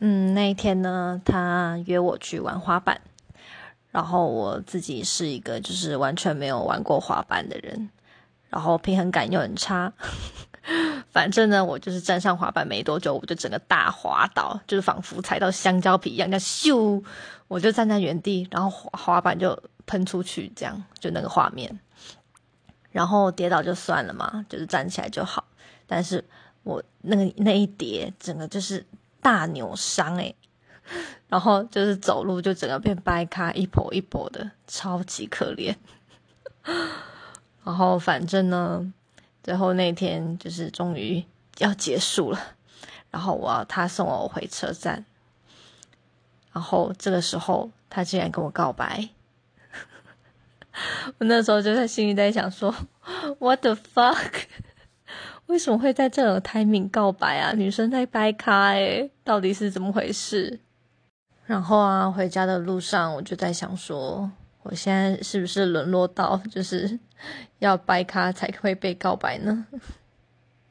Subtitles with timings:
[0.00, 3.00] 嗯，那一天呢，他约我去玩滑板，
[3.90, 7.90] 然后我自己是一个就是完全没有玩过滑板的人，
[8.48, 9.92] 然后平衡感又很差。
[11.10, 17.02] 反正呢，我就是站上滑板没多久，我就整个大滑倒，就是仿佛踩到香蕉皮一样，叫咻，
[17.48, 21.80] 我就站在原地，然后滑滑板就喷出去，这样就那个画面。
[22.92, 25.44] 然后跌倒就算了嘛，就是站起来就好。
[25.86, 26.22] 但是
[26.62, 28.84] 我那个那一跌，整个就是
[29.20, 30.34] 大扭伤诶，
[31.28, 35.76] 然后就是走路就整个变掰开，一跛一跛的，超级可怜。
[37.64, 38.92] 然后反正呢。
[39.40, 41.24] 最后那天就是终于
[41.56, 42.38] 要结束了，
[43.10, 45.06] 然后我要他送我回车站，
[46.52, 49.08] 然后这个时候他竟然跟我告白，
[51.16, 52.74] 我那时候就在心里在想说
[53.38, 54.42] ，What the fuck？
[55.48, 57.52] 为什么会在这种 timing 告白啊？
[57.52, 60.60] 女生在掰咖诶，到底是怎么回事？
[61.46, 64.30] 然后啊，回家的路上我就在想说。
[64.64, 66.98] 我现在是不是沦落到就是
[67.58, 69.66] 要掰咖才会被告白呢？